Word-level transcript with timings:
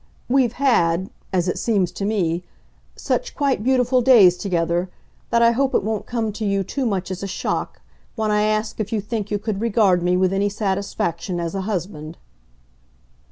"We've 0.27 0.53
had, 0.53 1.11
as 1.31 1.47
it 1.47 1.59
seems 1.59 1.91
to 1.91 2.05
me, 2.05 2.43
such 2.95 3.35
quite 3.35 3.63
beautiful 3.63 4.01
days 4.01 4.35
together, 4.35 4.89
that 5.29 5.43
I 5.43 5.51
hope 5.51 5.75
it 5.75 5.83
won't 5.83 6.07
come 6.07 6.31
to 6.33 6.43
you 6.43 6.63
too 6.63 6.87
much 6.87 7.11
as 7.11 7.21
a 7.21 7.27
shock 7.27 7.81
when 8.15 8.31
I 8.31 8.41
ask 8.41 8.79
if 8.79 8.91
you 8.91 8.99
think 8.99 9.29
you 9.29 9.37
could 9.37 9.61
regard 9.61 10.01
me 10.01 10.17
with 10.17 10.33
any 10.33 10.49
satisfaction 10.49 11.39
as 11.39 11.53
a 11.53 11.61
husband." 11.69 12.17